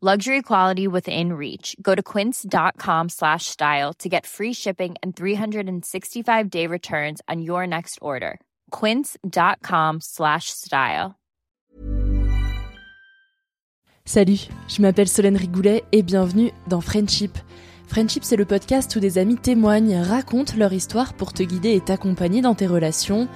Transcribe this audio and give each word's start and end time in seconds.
Luxury 0.00 0.42
quality 0.42 0.86
within 0.86 1.32
reach. 1.32 1.74
Go 1.82 1.96
to 1.96 2.04
quince.com 2.04 3.08
slash 3.08 3.46
style 3.46 3.92
to 3.94 4.08
get 4.08 4.26
free 4.26 4.52
shipping 4.52 4.94
and 5.02 5.16
365 5.16 6.48
day 6.50 6.68
returns 6.68 7.20
on 7.26 7.42
your 7.42 7.66
next 7.66 7.98
order. 8.00 8.38
Quince.com 8.70 9.98
slash 10.00 10.50
style. 10.50 11.16
Salut, 14.04 14.48
je 14.68 14.80
m'appelle 14.80 15.08
Solène 15.08 15.36
Rigoulet 15.36 15.82
et 15.90 16.04
bienvenue 16.04 16.52
dans 16.68 16.80
Friendship. 16.80 17.36
Friendship, 17.88 18.22
c'est 18.22 18.36
le 18.36 18.44
podcast 18.44 18.94
où 18.94 19.00
des 19.00 19.18
amis 19.18 19.36
témoignent, 19.36 20.00
racontent 20.00 20.54
leur 20.56 20.72
histoire 20.72 21.14
pour 21.14 21.32
te 21.32 21.42
guider 21.42 21.72
et 21.72 21.80
t'accompagner 21.80 22.40
dans 22.40 22.54
tes 22.54 22.68
relations. 22.68 23.28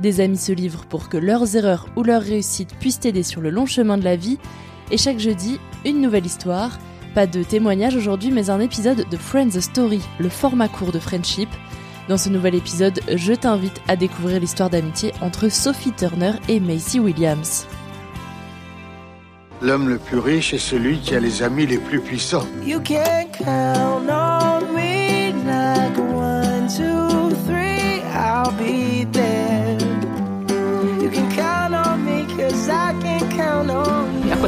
Des 0.00 0.20
amis 0.20 0.36
se 0.36 0.52
livrent 0.52 0.84
pour 0.84 1.08
que 1.08 1.16
leurs 1.16 1.56
erreurs 1.56 1.86
ou 1.96 2.02
leurs 2.02 2.22
réussites 2.22 2.76
puissent 2.78 3.00
t'aider 3.00 3.22
sur 3.22 3.40
le 3.40 3.48
long 3.48 3.66
chemin 3.66 3.96
de 3.96 4.04
la 4.04 4.16
vie. 4.16 4.38
Et 4.90 4.96
chaque 4.96 5.18
jeudi, 5.18 5.60
une 5.84 6.00
nouvelle 6.00 6.26
histoire. 6.26 6.78
Pas 7.14 7.26
de 7.26 7.42
témoignage 7.42 7.96
aujourd'hui, 7.96 8.30
mais 8.30 8.50
un 8.50 8.60
épisode 8.60 9.08
de 9.08 9.16
Friends 9.16 9.60
Story, 9.60 10.00
le 10.18 10.28
format 10.28 10.68
court 10.68 10.92
de 10.92 10.98
Friendship. 10.98 11.48
Dans 12.08 12.16
ce 12.18 12.28
nouvel 12.28 12.54
épisode, 12.56 13.00
je 13.14 13.32
t'invite 13.32 13.80
à 13.86 13.96
découvrir 13.96 14.40
l'histoire 14.40 14.70
d'amitié 14.70 15.12
entre 15.20 15.48
Sophie 15.48 15.92
Turner 15.92 16.32
et 16.48 16.58
Macy 16.58 16.98
Williams. 16.98 17.66
L'homme 19.62 19.88
le 19.88 19.98
plus 19.98 20.18
riche 20.18 20.54
est 20.54 20.58
celui 20.58 20.98
qui 20.98 21.14
a 21.14 21.20
les 21.20 21.42
amis 21.42 21.66
les 21.66 21.78
plus 21.78 22.00
puissants. 22.00 22.46
You 22.64 22.80
can 22.80 23.26
count 23.32 24.08
on 24.08 24.74
me 24.74 25.32
like 25.46 25.98
one, 25.98 26.66
two, 26.68 27.30
three, 27.46 28.02
I'll 28.14 28.50
be 28.52 29.04
there. 29.12 29.78
You 31.02 31.10
can 31.10 31.30
count 31.36 31.59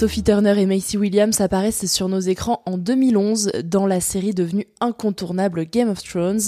Sophie 0.00 0.22
Turner 0.22 0.58
et 0.58 0.64
Macy 0.64 0.96
Williams 0.96 1.42
apparaissent 1.42 1.84
sur 1.84 2.08
nos 2.08 2.20
écrans 2.20 2.62
en 2.64 2.78
2011 2.78 3.52
dans 3.64 3.86
la 3.86 4.00
série 4.00 4.32
devenue 4.32 4.66
incontournable 4.80 5.66
Game 5.66 5.90
of 5.90 6.02
Thrones. 6.02 6.40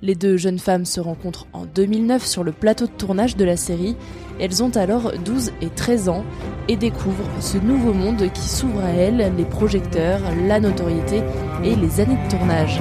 Les 0.00 0.14
deux 0.14 0.38
jeunes 0.38 0.58
femmes 0.58 0.86
se 0.86 1.00
rencontrent 1.00 1.46
en 1.52 1.66
2009 1.66 2.24
sur 2.24 2.44
le 2.44 2.52
plateau 2.52 2.86
de 2.86 2.92
tournage 2.92 3.36
de 3.36 3.44
la 3.44 3.58
série. 3.58 3.94
Elles 4.40 4.62
ont 4.62 4.70
alors 4.70 5.12
12 5.22 5.52
et 5.60 5.68
13 5.68 6.08
ans 6.08 6.24
et 6.68 6.76
découvrent 6.76 7.28
ce 7.42 7.58
nouveau 7.58 7.92
monde 7.92 8.32
qui 8.32 8.48
s'ouvre 8.48 8.80
à 8.80 8.92
elles, 8.92 9.34
les 9.36 9.44
projecteurs, 9.44 10.22
la 10.48 10.58
notoriété 10.58 11.22
et 11.62 11.76
les 11.76 12.00
années 12.00 12.16
de 12.24 12.30
tournage. 12.30 12.80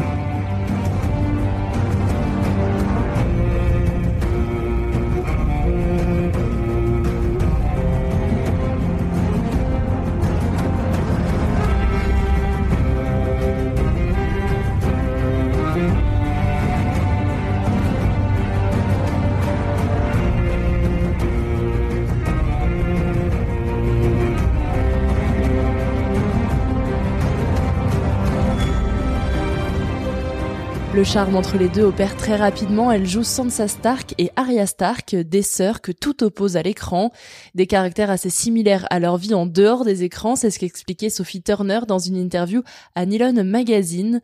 Le 31.03 31.09
charme 31.09 31.35
entre 31.35 31.57
les 31.57 31.67
deux 31.67 31.83
opère 31.83 32.15
très 32.15 32.37
rapidement. 32.37 32.89
Elle 32.89 33.05
joue 33.05 33.23
Sansa 33.23 33.67
Stark 33.67 34.15
et 34.17 34.31
Arya 34.37 34.65
Stark, 34.65 35.13
des 35.13 35.41
sœurs 35.41 35.81
que 35.81 35.91
tout 35.91 36.23
oppose 36.23 36.55
à 36.55 36.61
l'écran. 36.61 37.11
Des 37.55 37.67
caractères 37.67 38.09
assez 38.09 38.29
similaires 38.29 38.87
à 38.89 39.01
leur 39.01 39.17
vie 39.17 39.33
en 39.33 39.45
dehors 39.45 39.83
des 39.83 40.03
écrans, 40.03 40.37
c'est 40.37 40.49
ce 40.49 40.59
qu'expliquait 40.59 41.09
Sophie 41.09 41.41
Turner 41.41 41.81
dans 41.89 41.99
une 41.99 42.15
interview 42.15 42.63
à 42.95 43.05
Nylon 43.05 43.43
Magazine. 43.43 44.21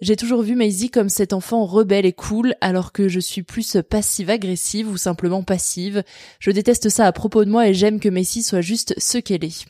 J'ai 0.00 0.14
toujours 0.14 0.42
vu 0.42 0.54
Maisie 0.54 0.88
comme 0.88 1.08
cet 1.08 1.32
enfant 1.32 1.66
rebelle 1.66 2.06
et 2.06 2.12
cool, 2.12 2.54
alors 2.60 2.92
que 2.92 3.08
je 3.08 3.18
suis 3.18 3.42
plus 3.42 3.78
passive-agressive 3.90 4.88
ou 4.88 4.96
simplement 4.96 5.42
passive. 5.42 6.04
Je 6.38 6.52
déteste 6.52 6.90
ça 6.90 7.08
à 7.08 7.12
propos 7.12 7.44
de 7.44 7.50
moi 7.50 7.66
et 7.66 7.74
j'aime 7.74 7.98
que 7.98 8.08
Maisie 8.08 8.44
soit 8.44 8.60
juste 8.60 8.94
ce 8.98 9.18
qu'elle 9.18 9.44
est. 9.44 9.66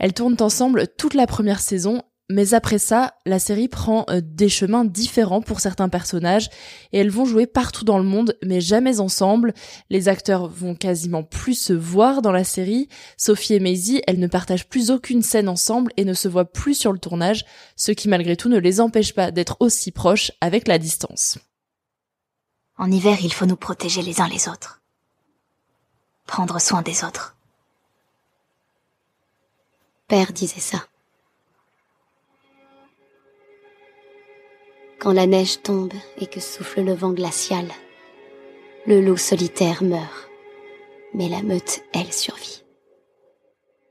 Elles 0.00 0.14
tournent 0.14 0.36
ensemble 0.40 0.88
toute 0.98 1.14
la 1.14 1.28
première 1.28 1.60
saison 1.60 2.02
mais 2.28 2.54
après 2.54 2.78
ça, 2.78 3.14
la 3.24 3.38
série 3.38 3.68
prend 3.68 4.04
euh, 4.10 4.20
des 4.20 4.48
chemins 4.48 4.84
différents 4.84 5.42
pour 5.42 5.60
certains 5.60 5.88
personnages 5.88 6.50
et 6.92 6.98
elles 6.98 7.10
vont 7.10 7.24
jouer 7.24 7.46
partout 7.46 7.84
dans 7.84 7.98
le 7.98 8.04
monde, 8.04 8.36
mais 8.44 8.60
jamais 8.60 8.98
ensemble. 8.98 9.54
Les 9.90 10.08
acteurs 10.08 10.48
vont 10.48 10.74
quasiment 10.74 11.22
plus 11.22 11.54
se 11.54 11.72
voir 11.72 12.22
dans 12.22 12.32
la 12.32 12.42
série. 12.42 12.88
Sophie 13.16 13.54
et 13.54 13.60
Maisie, 13.60 14.02
elles 14.08 14.18
ne 14.18 14.26
partagent 14.26 14.68
plus 14.68 14.90
aucune 14.90 15.22
scène 15.22 15.48
ensemble 15.48 15.92
et 15.96 16.04
ne 16.04 16.14
se 16.14 16.26
voient 16.26 16.50
plus 16.50 16.74
sur 16.74 16.92
le 16.92 16.98
tournage, 16.98 17.44
ce 17.76 17.92
qui 17.92 18.08
malgré 18.08 18.36
tout 18.36 18.48
ne 18.48 18.58
les 18.58 18.80
empêche 18.80 19.14
pas 19.14 19.30
d'être 19.30 19.56
aussi 19.60 19.92
proches 19.92 20.32
avec 20.40 20.66
la 20.66 20.78
distance. 20.78 21.38
En 22.76 22.90
hiver, 22.90 23.18
il 23.22 23.32
faut 23.32 23.46
nous 23.46 23.56
protéger 23.56 24.02
les 24.02 24.20
uns 24.20 24.28
les 24.28 24.48
autres. 24.48 24.82
Prendre 26.26 26.60
soin 26.60 26.82
des 26.82 27.04
autres. 27.04 27.36
Père 30.08 30.32
disait 30.32 30.60
ça. 30.60 30.84
Quand 35.06 35.12
la 35.12 35.28
neige 35.28 35.62
tombe 35.62 35.92
et 36.20 36.26
que 36.26 36.40
souffle 36.40 36.82
le 36.82 36.92
vent 36.92 37.12
glacial, 37.12 37.66
le 38.88 39.00
loup 39.00 39.16
solitaire 39.16 39.84
meurt, 39.84 40.28
mais 41.14 41.28
la 41.28 41.44
meute, 41.44 41.84
elle, 41.94 42.12
survit. 42.12 42.64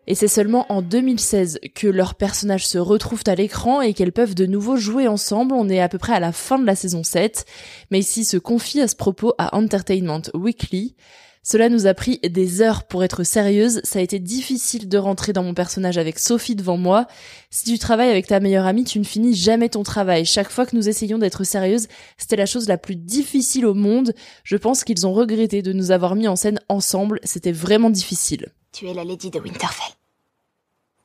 Et 0.07 0.13
c'est 0.13 0.27
seulement 0.27 0.65
en 0.67 0.81
2016 0.81 1.61
que 1.73 1.87
leurs 1.87 2.15
personnages 2.15 2.67
se 2.67 2.77
retrouvent 2.77 3.23
à 3.27 3.35
l'écran 3.35 3.79
et 3.79 3.93
qu'elles 3.93 4.11
peuvent 4.11 4.35
de 4.35 4.45
nouveau 4.45 4.75
jouer 4.75 5.07
ensemble. 5.07 5.55
On 5.55 5.69
est 5.69 5.79
à 5.79 5.87
peu 5.87 5.99
près 5.99 6.11
à 6.11 6.19
la 6.19 6.33
fin 6.33 6.59
de 6.59 6.65
la 6.65 6.75
saison 6.75 7.05
7. 7.05 7.45
Mais 7.91 7.99
ici 7.99 8.25
se 8.25 8.35
confie 8.35 8.81
à 8.81 8.89
ce 8.89 8.97
propos 8.97 9.33
à 9.37 9.55
Entertainment 9.55 10.23
Weekly. 10.33 10.97
Cela 11.47 11.69
nous 11.69 11.85
a 11.85 11.93
pris 11.93 12.17
des 12.23 12.63
heures 12.63 12.85
pour 12.85 13.03
être 13.03 13.23
sérieuse, 13.23 13.79
ça 13.83 13.99
a 13.99 14.01
été 14.01 14.17
difficile 14.17 14.89
de 14.89 14.97
rentrer 14.97 15.31
dans 15.31 15.43
mon 15.43 15.53
personnage 15.53 15.99
avec 15.99 16.17
Sophie 16.17 16.55
devant 16.55 16.75
moi. 16.75 17.05
Si 17.51 17.65
tu 17.65 17.77
travailles 17.77 18.09
avec 18.09 18.25
ta 18.25 18.39
meilleure 18.39 18.65
amie, 18.65 18.83
tu 18.83 18.97
ne 18.97 19.03
finis 19.03 19.35
jamais 19.35 19.69
ton 19.69 19.83
travail. 19.83 20.25
Chaque 20.25 20.49
fois 20.49 20.65
que 20.65 20.75
nous 20.75 20.89
essayions 20.89 21.19
d'être 21.19 21.43
sérieuses, 21.43 21.87
c'était 22.17 22.35
la 22.35 22.47
chose 22.47 22.67
la 22.67 22.79
plus 22.79 22.95
difficile 22.95 23.67
au 23.67 23.75
monde. 23.75 24.15
Je 24.43 24.57
pense 24.57 24.83
qu'ils 24.83 25.05
ont 25.05 25.13
regretté 25.13 25.61
de 25.61 25.71
nous 25.71 25.91
avoir 25.91 26.15
mis 26.15 26.27
en 26.27 26.35
scène 26.35 26.59
ensemble, 26.67 27.19
c'était 27.23 27.51
vraiment 27.51 27.91
difficile. 27.91 28.51
Tu 28.71 28.87
es 28.87 28.95
la 28.95 29.03
Lady 29.03 29.29
de 29.29 29.39
Winterfell. 29.39 29.93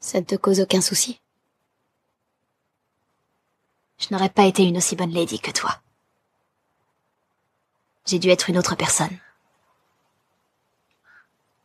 Ça 0.00 0.20
ne 0.20 0.24
te 0.24 0.36
cause 0.36 0.60
aucun 0.60 0.80
souci 0.80 1.20
Je 3.98 4.06
n'aurais 4.10 4.30
pas 4.30 4.46
été 4.46 4.64
une 4.64 4.78
aussi 4.78 4.96
bonne 4.96 5.12
lady 5.12 5.38
que 5.38 5.50
toi. 5.50 5.82
J'ai 8.06 8.18
dû 8.18 8.30
être 8.30 8.48
une 8.48 8.56
autre 8.56 8.74
personne. 8.74 9.18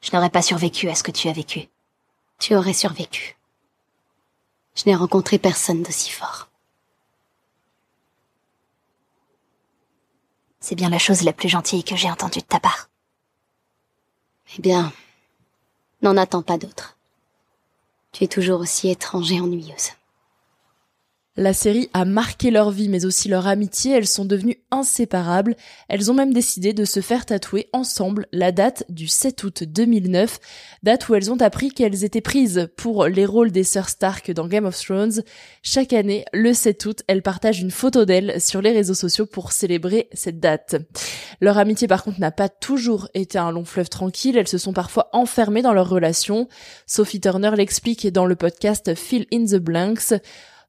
Je 0.06 0.12
n'aurais 0.16 0.30
pas 0.30 0.44
survécu 0.44 0.88
à 0.88 0.94
ce 0.94 1.02
que 1.02 1.10
tu 1.10 1.30
as 1.30 1.34
vécu. 1.34 1.68
Tu 2.38 2.56
aurais 2.56 2.74
survécu. 2.74 3.38
Je 4.75 4.84
n'ai 4.86 4.96
rencontré 4.96 5.40
personne 5.40 5.81
d'aussi 5.81 6.12
fort. 6.12 6.48
C'est 10.60 10.75
bien 10.75 10.90
la 10.90 11.00
chose 11.00 11.24
la 11.24 11.34
plus 11.34 11.50
gentille 11.50 11.84
que 11.84 11.96
j'ai 11.96 12.12
entendue 12.12 12.42
de 12.42 12.46
ta 12.46 12.60
part. 12.60 12.90
Eh 14.56 14.62
bien, 14.62 14.94
n'en 16.04 16.18
attends 16.18 16.44
pas 16.44 16.60
d'autre. 16.60 17.00
Tu 18.12 18.25
es 18.25 18.28
toujours 18.28 18.60
aussi 18.60 18.90
étrange 18.90 19.31
et 19.31 19.42
ennuyeuse. 19.42 19.90
La 21.38 21.52
série 21.52 21.90
a 21.94 22.06
marqué 22.06 22.50
leur 22.50 22.72
vie 22.72 22.88
mais 22.88 23.06
aussi 23.06 23.28
leur 23.28 23.46
amitié, 23.46 23.92
elles 23.92 24.08
sont 24.08 24.24
devenues 24.24 24.62
inséparables. 24.72 25.58
Elles 25.90 26.10
ont 26.10 26.14
même 26.14 26.32
décidé 26.32 26.72
de 26.72 26.86
se 26.86 27.02
faire 27.02 27.26
tatouer 27.26 27.68
ensemble 27.74 28.28
la 28.32 28.54
date 28.54 28.86
du 28.88 29.10
7 29.10 29.44
août 29.44 29.64
2009, 29.64 30.40
date 30.84 31.10
où 31.10 31.16
elles 31.16 31.34
ont 31.34 31.42
appris 31.42 31.72
qu'elles 31.72 32.06
étaient 32.06 32.22
prises 32.22 32.70
pour 32.78 33.08
les 33.08 33.26
rôles 33.26 33.52
des 33.52 33.66
sœurs 33.66 33.90
Stark 33.90 34.32
dans 34.32 34.48
Game 34.48 34.64
of 34.64 34.82
Thrones. 34.82 35.24
Chaque 35.62 35.92
année, 35.92 36.24
le 36.32 36.54
7 36.54 36.86
août, 36.86 37.04
elles 37.08 37.22
partagent 37.22 37.60
une 37.60 37.72
photo 37.72 38.06
d'elles 38.06 38.40
sur 38.40 38.62
les 38.62 38.72
réseaux 38.72 38.94
sociaux 38.94 39.26
pour 39.26 39.52
célébrer 39.52 40.08
cette 40.14 40.40
date. 40.40 40.78
Leur 41.42 41.58
amitié 41.58 41.90
par 41.90 42.06
contre 42.06 42.22
n'a 42.22 42.32
pas 42.32 42.48
toujours 42.48 43.10
été 43.14 43.38
un 43.38 43.52
long 43.52 43.66
fleuve 43.66 43.90
tranquille, 43.90 44.38
elles 44.38 44.48
se 44.48 44.58
sont 44.58 44.72
parfois 44.74 45.10
enfermées 45.12 45.62
dans 45.62 45.74
leur 45.74 45.90
relation. 45.90 46.48
Sophie 46.86 47.20
Turner 47.20 47.52
l'explique 47.58 48.08
dans 48.08 48.26
le 48.26 48.38
podcast 48.38 48.96
Fill 48.96 49.26
in 49.34 49.44
the 49.44 49.58
Blanks. 49.58 50.14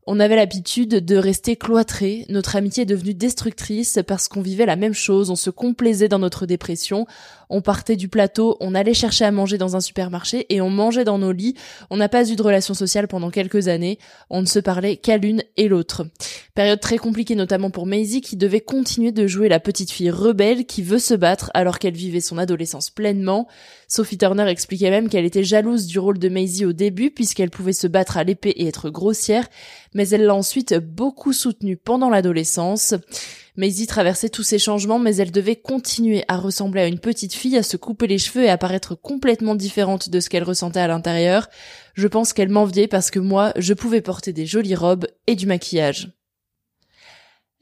On 0.09 0.21
avait 0.21 0.37
l'habitude 0.37 1.05
de 1.05 1.17
rester 1.17 1.57
cloîtrés, 1.57 2.27
notre 2.29 2.55
amitié 2.55 2.85
est 2.85 2.87
devenue 2.87 3.13
destructrice 3.13 3.99
parce 4.07 4.29
qu'on 4.29 4.41
vivait 4.41 4.65
la 4.65 4.77
même 4.77 4.95
chose, 4.95 5.31
on 5.31 5.37
se 5.37 5.51
complaisait 5.51 6.09
dans 6.09 6.21
notre 6.21 6.47
dépression, 6.47 7.07
on 7.49 7.61
partait 7.61 7.97
du 7.97 8.09
plateau, 8.09 8.57
on 8.61 8.75
allait 8.75 8.95
chercher 8.95 9.25
à 9.25 9.31
manger 9.31 9.59
dans 9.59 9.77
un 9.77 9.81
supermarché 9.81 10.47
et 10.49 10.61
on 10.61 10.71
mangeait 10.71 11.05
dans 11.05 11.19
nos 11.19 11.33
lits. 11.33 11.55
On 11.91 11.97
n'a 11.97 12.09
pas 12.09 12.29
eu 12.29 12.37
de 12.37 12.43
relation 12.43 12.75
sociale 12.75 13.09
pendant 13.09 13.31
quelques 13.31 13.69
années. 13.69 13.99
On 14.31 14.41
ne 14.41 14.47
se 14.47 14.59
parlait 14.59 14.97
qu'à 14.97 15.17
l'une 15.17 15.43
et 15.57 15.69
l'autre. 15.69 16.07
Période 16.55 16.81
très 16.81 16.99
compliquée 16.99 17.35
notamment 17.35 17.71
pour 17.71 17.87
Maisie 17.87 18.21
qui 18.21 18.37
devait 18.37 18.61
continuer 18.61 19.13
de 19.13 19.27
jouer 19.27 19.49
la 19.49 19.61
petite 19.61 19.91
fille 19.91 20.11
rebelle 20.11 20.67
qui 20.67 20.83
veut 20.83 20.99
se 20.99 21.15
battre 21.15 21.51
alors 21.55 21.79
qu'elle 21.79 21.95
vivait 21.95 22.21
son 22.21 22.39
adolescence 22.39 22.91
pleinement. 22.91 23.47
Sophie 23.89 24.19
Turner 24.19 24.49
expliquait 24.49 24.91
même 24.91 25.09
qu'elle 25.09 25.25
était 25.25 25.45
jalouse 25.45 25.87
du 25.87 25.99
rôle 25.99 26.19
de 26.19 26.29
Maisie 26.29 26.65
au 26.65 26.73
début 26.73 27.11
puisqu'elle 27.11 27.51
pouvait 27.51 27.73
se 27.73 27.87
battre 27.87 28.17
à 28.17 28.25
l'épée 28.25 28.51
et 28.51 28.67
être 28.67 28.91
grossière, 28.91 29.47
mais 29.97 30.11
elle 30.11 30.27
l'a 30.27 30.35
ensuite 30.35 30.75
beaucoup 30.75 31.33
soutenue 31.33 31.79
pendant 31.79 32.11
l'adolescence. 32.11 32.95
Maisie 33.57 33.87
traversait 33.87 34.29
tous 34.29 34.43
ces 34.43 34.59
changements, 34.59 34.99
mais 34.99 35.17
elle 35.17 35.33
devait 35.33 35.57
continuer 35.57 36.23
à 36.29 36.37
ressembler 36.37 36.83
à 36.83 36.87
une 36.87 36.99
petite 36.99 37.33
fille, 37.33 37.57
à 37.57 37.63
se 37.63 37.79
couper 37.79 38.07
les 38.07 38.19
cheveux 38.19 38.45
et 38.45 38.51
à 38.51 38.59
paraître 38.59 38.95
complètement 38.95 39.55
différente 39.55 40.11
de 40.11 40.21
ce 40.21 40.29
qu'elle 40.29 40.45
ressentait 40.45 40.81
à 40.81 40.87
l'intérieur. 40.87 41.49
Je 41.95 42.09
pense 42.09 42.35
qu'elle 42.35 42.51
m'enviait 42.51 42.89
parce 42.89 43.11
que 43.11 43.19
moi, 43.19 43.55
je 43.57 43.73
pouvais 43.73 44.03
porter 44.03 44.35
des 44.35 44.45
jolies 44.45 44.75
robes 44.75 45.07
et 45.27 45.35
du 45.35 45.47
maquillage. 45.47 46.11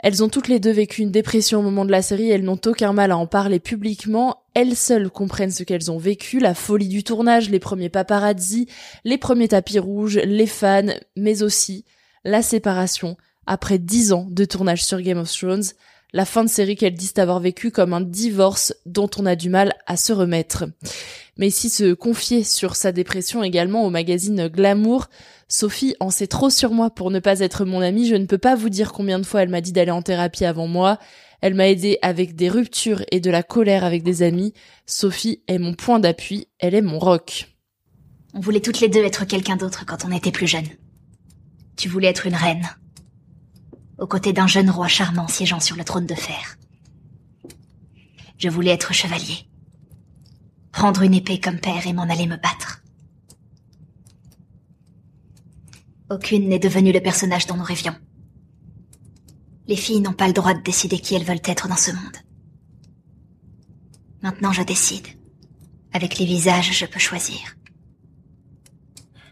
Elles 0.00 0.24
ont 0.24 0.28
toutes 0.28 0.48
les 0.48 0.58
deux 0.58 0.72
vécu 0.72 1.02
une 1.02 1.12
dépression 1.12 1.60
au 1.60 1.62
moment 1.62 1.84
de 1.84 1.92
la 1.92 2.02
série, 2.02 2.30
elles 2.30 2.42
n'ont 2.42 2.60
aucun 2.66 2.92
mal 2.92 3.12
à 3.12 3.16
en 3.16 3.28
parler 3.28 3.60
publiquement, 3.60 4.42
elles 4.54 4.74
seules 4.74 5.08
comprennent 5.08 5.52
ce 5.52 5.62
qu'elles 5.62 5.92
ont 5.92 5.98
vécu, 5.98 6.40
la 6.40 6.54
folie 6.54 6.88
du 6.88 7.04
tournage, 7.04 7.48
les 7.48 7.60
premiers 7.60 7.90
paparazzi, 7.90 8.66
les 9.04 9.18
premiers 9.18 9.48
tapis 9.48 9.78
rouges, 9.78 10.18
les 10.18 10.48
fans, 10.48 10.92
mais 11.16 11.44
aussi 11.44 11.84
la 12.24 12.42
séparation, 12.42 13.16
après 13.46 13.78
dix 13.78 14.12
ans 14.12 14.26
de 14.30 14.44
tournage 14.44 14.84
sur 14.84 15.00
Game 15.00 15.18
of 15.18 15.32
Thrones, 15.32 15.64
la 16.14 16.24
fin 16.24 16.44
de 16.44 16.48
série 16.48 16.76
qu'elles 16.76 16.94
disent 16.94 17.18
avoir 17.18 17.40
vécu 17.40 17.70
comme 17.70 17.92
un 17.92 18.00
divorce 18.00 18.72
dont 18.86 19.10
on 19.18 19.26
a 19.26 19.34
du 19.34 19.50
mal 19.50 19.74
à 19.86 19.96
se 19.96 20.12
remettre. 20.12 20.64
Mais 21.36 21.50
si 21.50 21.68
se 21.68 21.92
confier 21.92 22.44
sur 22.44 22.76
sa 22.76 22.92
dépression 22.92 23.42
également 23.42 23.84
au 23.84 23.90
magazine 23.90 24.46
Glamour, 24.46 25.08
Sophie 25.48 25.96
en 25.98 26.10
sait 26.10 26.28
trop 26.28 26.50
sur 26.50 26.70
moi 26.70 26.90
pour 26.90 27.10
ne 27.10 27.18
pas 27.18 27.40
être 27.40 27.64
mon 27.64 27.80
amie, 27.80 28.06
je 28.06 28.14
ne 28.14 28.26
peux 28.26 28.38
pas 28.38 28.54
vous 28.54 28.68
dire 28.68 28.92
combien 28.92 29.18
de 29.18 29.26
fois 29.26 29.42
elle 29.42 29.48
m'a 29.48 29.60
dit 29.60 29.72
d'aller 29.72 29.90
en 29.90 30.02
thérapie 30.02 30.44
avant 30.44 30.68
moi, 30.68 30.98
elle 31.40 31.54
m'a 31.54 31.68
aidé 31.68 31.98
avec 32.00 32.36
des 32.36 32.48
ruptures 32.48 33.02
et 33.10 33.18
de 33.18 33.30
la 33.30 33.42
colère 33.42 33.84
avec 33.84 34.04
des 34.04 34.22
amis, 34.22 34.54
Sophie 34.86 35.42
est 35.48 35.58
mon 35.58 35.74
point 35.74 35.98
d'appui, 35.98 36.46
elle 36.60 36.76
est 36.76 36.80
mon 36.80 37.00
rock. 37.00 37.48
On 38.34 38.40
voulait 38.40 38.60
toutes 38.60 38.80
les 38.80 38.88
deux 38.88 39.04
être 39.04 39.24
quelqu'un 39.24 39.56
d'autre 39.56 39.84
quand 39.84 40.04
on 40.06 40.12
était 40.12 40.30
plus 40.30 40.46
jeunes. 40.46 40.68
Tu 41.76 41.88
voulais 41.88 42.08
être 42.08 42.26
une 42.26 42.34
reine, 42.34 42.68
aux 43.98 44.06
côtés 44.06 44.32
d'un 44.32 44.46
jeune 44.46 44.70
roi 44.70 44.88
charmant 44.88 45.28
siégeant 45.28 45.60
sur 45.60 45.76
le 45.76 45.84
trône 45.84 46.06
de 46.06 46.14
fer. 46.14 46.56
Je 48.38 48.48
voulais 48.48 48.70
être 48.70 48.92
chevalier, 48.92 49.48
prendre 50.72 51.02
une 51.02 51.14
épée 51.14 51.40
comme 51.40 51.58
père 51.58 51.86
et 51.86 51.92
m'en 51.92 52.02
aller 52.02 52.26
me 52.26 52.36
battre. 52.36 52.82
Aucune 56.10 56.48
n'est 56.48 56.58
devenue 56.58 56.92
le 56.92 57.00
personnage 57.00 57.46
dont 57.46 57.56
nous 57.56 57.64
rêvions. 57.64 57.96
Les 59.66 59.76
filles 59.76 60.00
n'ont 60.00 60.12
pas 60.12 60.26
le 60.26 60.34
droit 60.34 60.54
de 60.54 60.62
décider 60.62 60.98
qui 60.98 61.14
elles 61.14 61.24
veulent 61.24 61.40
être 61.44 61.68
dans 61.68 61.76
ce 61.76 61.90
monde. 61.90 62.16
Maintenant 64.22 64.52
je 64.52 64.62
décide. 64.62 65.06
Avec 65.92 66.18
les 66.18 66.26
visages, 66.26 66.72
je 66.72 66.86
peux 66.86 66.98
choisir. 66.98 67.56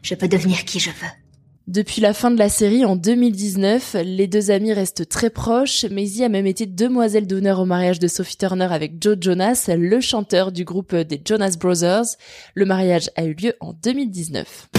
Je 0.03 0.15
peux 0.15 0.29
devenir 0.29 0.65
qui 0.65 0.81
je 0.81 0.91
veux. 0.91 1.22
Depuis 1.69 2.01
la 2.01 2.13
fin 2.13 2.33
de 2.33 2.39
la 2.39 2.49
série 2.49 2.85
en 2.85 2.97
2019, 2.97 3.97
les 4.05 4.27
deux 4.27 4.51
amis 4.51 4.73
restent 4.73 5.09
très 5.09 5.31
proches. 5.31 5.85
Maisie 5.85 6.25
a 6.25 6.29
même 6.29 6.47
été 6.47 6.67
demoiselle 6.67 7.29
d'honneur 7.29 7.61
au 7.61 7.65
mariage 7.65 8.01
de 8.01 8.09
Sophie 8.09 8.37
Turner 8.37 8.69
avec 8.71 9.01
Joe 9.01 9.17
Jonas, 9.21 9.69
le 9.69 10.01
chanteur 10.01 10.51
du 10.51 10.65
groupe 10.65 10.95
des 10.95 11.21
Jonas 11.25 11.57
Brothers. 11.59 12.17
Le 12.55 12.65
mariage 12.65 13.11
a 13.15 13.25
eu 13.25 13.35
lieu 13.35 13.55
en 13.61 13.75
2019. 13.75 14.71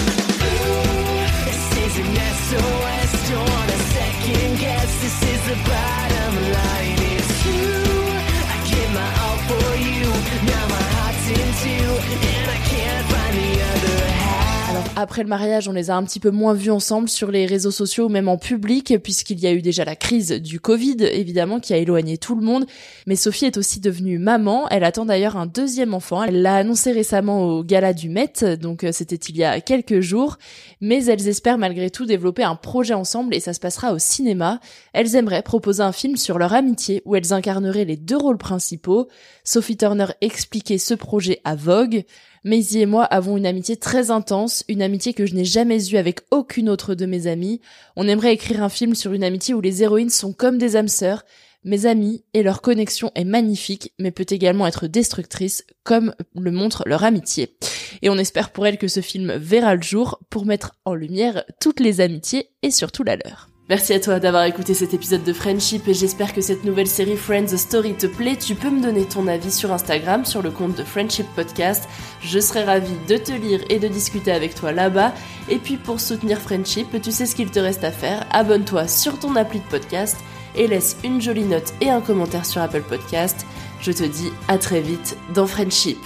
Après 14.95 15.23
le 15.23 15.27
mariage, 15.27 15.67
on 15.67 15.71
les 15.71 15.89
a 15.89 15.95
un 15.95 16.03
petit 16.03 16.19
peu 16.19 16.29
moins 16.29 16.53
vus 16.53 16.69
ensemble 16.69 17.09
sur 17.09 17.31
les 17.31 17.47
réseaux 17.47 17.71
sociaux, 17.71 18.09
même 18.09 18.27
en 18.27 18.37
public, 18.37 18.93
puisqu'il 19.01 19.39
y 19.39 19.47
a 19.47 19.51
eu 19.51 19.63
déjà 19.63 19.83
la 19.85 19.95
crise 19.95 20.29
du 20.29 20.59
Covid, 20.59 20.97
évidemment, 20.99 21.59
qui 21.59 21.73
a 21.73 21.77
éloigné 21.77 22.19
tout 22.19 22.35
le 22.35 22.43
monde. 22.43 22.67
Mais 23.07 23.15
Sophie 23.15 23.45
est 23.45 23.57
aussi 23.57 23.79
devenue 23.79 24.19
maman. 24.19 24.69
Elle 24.69 24.83
attend 24.83 25.05
d'ailleurs 25.05 25.35
un 25.35 25.47
deuxième 25.47 25.95
enfant. 25.95 26.23
Elle 26.23 26.43
l'a 26.43 26.57
annoncé 26.57 26.91
récemment 26.91 27.43
au 27.43 27.63
gala 27.63 27.93
du 27.93 28.07
Met, 28.07 28.57
donc 28.61 28.83
euh, 28.83 28.91
c'était 28.91 29.15
il 29.15 29.35
y 29.35 29.43
a 29.43 29.61
quelques 29.61 29.99
jours. 29.99 30.37
Mais 30.79 31.03
elles 31.05 31.27
espèrent 31.27 31.57
malgré 31.57 31.89
tout 31.89 32.05
développer 32.05 32.43
un 32.43 32.55
projet 32.55 32.93
ensemble 32.93 33.33
et 33.33 33.39
ça 33.39 33.53
se 33.53 33.59
passera 33.59 33.93
au 33.93 33.99
cinéma. 33.99 34.59
Elles 34.93 35.15
aimeraient 35.15 35.41
proposer 35.41 35.81
un 35.81 35.91
film 35.91 36.17
sur 36.17 36.37
leur 36.37 36.53
amitié 36.53 37.01
où 37.05 37.15
elles 37.15 37.33
incarneraient 37.33 37.85
les 37.85 37.97
deux 37.97 38.17
rôles 38.17 38.37
principaux. 38.37 39.07
Sophie 39.43 39.75
Turner 39.75 40.07
expliquait 40.21 40.77
ce 40.77 40.93
projet 40.93 41.41
à 41.45 41.55
Vogue. 41.55 42.05
Maisie 42.45 42.81
et 42.81 42.85
moi 42.85 43.05
avons 43.05 43.37
une 43.37 43.45
amitié 43.45 43.77
très 43.77 44.11
intense, 44.11 44.65
une 44.67 44.81
amitié 44.81 45.13
que 45.13 45.25
je 45.25 45.33
n'ai 45.33 45.45
jamais 45.45 45.89
eue 45.89 45.95
avec 45.95 46.21
aucune 46.29 46.69
autre 46.69 46.93
de 46.93 47.05
mes 47.05 47.27
amies. 47.27 47.61
On 47.95 48.07
aimerait 48.07 48.33
écrire 48.33 48.61
un 48.61 48.69
film 48.69 48.95
sur 48.95 49.13
une 49.13 49.23
amitié 49.23 49.53
où 49.53 49.61
les 49.61 49.81
héroïnes 49.81 50.09
sont 50.09 50.33
comme 50.33 50.57
des 50.57 50.75
âmes 50.75 50.89
sœurs. 50.89 51.23
Mes 51.63 51.85
amis 51.85 52.25
et 52.33 52.43
leur 52.43 52.61
connexion 52.61 53.11
est 53.15 53.23
magnifique, 53.23 53.93
mais 53.97 54.11
peut 54.11 54.25
également 54.29 54.67
être 54.67 54.87
destructrice, 54.87 55.63
comme 55.85 56.13
le 56.35 56.51
montre 56.51 56.83
leur 56.85 57.05
amitié. 57.05 57.55
Et 58.01 58.09
on 58.09 58.17
espère 58.17 58.49
pour 58.49 58.67
elle 58.67 58.77
que 58.77 58.89
ce 58.89 58.99
film 58.99 59.33
verra 59.37 59.75
le 59.75 59.81
jour 59.81 60.19
pour 60.29 60.45
mettre 60.45 60.75
en 60.83 60.93
lumière 60.93 61.45
toutes 61.61 61.79
les 61.79 62.01
amitiés 62.01 62.49
et 62.61 62.71
surtout 62.71 63.03
la 63.03 63.15
leur. 63.15 63.52
Merci 63.69 63.93
à 63.93 63.99
toi 64.01 64.19
d'avoir 64.19 64.43
écouté 64.43 64.73
cet 64.73 64.93
épisode 64.93 65.23
de 65.23 65.31
Friendship 65.31 65.87
et 65.87 65.93
j'espère 65.93 66.33
que 66.33 66.41
cette 66.41 66.65
nouvelle 66.65 66.87
série 66.87 67.15
Friends 67.15 67.55
Story 67.55 67.93
te 67.93 68.07
plaît. 68.07 68.35
Tu 68.35 68.55
peux 68.55 68.69
me 68.69 68.81
donner 68.81 69.05
ton 69.05 69.25
avis 69.25 69.53
sur 69.53 69.71
Instagram, 69.71 70.25
sur 70.25 70.41
le 70.41 70.51
compte 70.51 70.77
de 70.77 70.83
Friendship 70.83 71.25
Podcast. 71.33 71.87
Je 72.19 72.39
serai 72.39 72.65
ravie 72.65 72.97
de 73.07 73.15
te 73.15 73.31
lire 73.31 73.61
et 73.69 73.79
de 73.79 73.87
discuter 73.87 74.33
avec 74.33 74.53
toi 74.53 74.73
là-bas. 74.73 75.13
Et 75.47 75.59
puis 75.59 75.77
pour 75.77 76.01
soutenir 76.01 76.39
Friendship, 76.39 77.01
tu 77.01 77.13
sais 77.13 77.25
ce 77.25 77.35
qu'il 77.37 77.51
te 77.51 77.59
reste 77.59 77.85
à 77.85 77.91
faire. 77.91 78.27
Abonne-toi 78.31 78.89
sur 78.89 79.17
ton 79.17 79.33
appli 79.37 79.59
de 79.59 79.65
podcast 79.65 80.17
et 80.55 80.67
laisse 80.67 80.97
une 81.05 81.21
jolie 81.21 81.45
note 81.45 81.73
et 81.79 81.89
un 81.89 82.01
commentaire 82.01 82.45
sur 82.45 82.61
Apple 82.61 82.83
Podcast. 82.83 83.45
Je 83.79 83.93
te 83.93 84.03
dis 84.03 84.29
à 84.49 84.57
très 84.57 84.81
vite 84.81 85.15
dans 85.33 85.47
Friendship. 85.47 85.99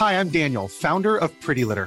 Hi, 0.00 0.12
I'm 0.12 0.28
Daniel, 0.28 0.68
founder 0.68 1.16
of 1.16 1.32
Pretty 1.40 1.64
Litter. 1.64 1.86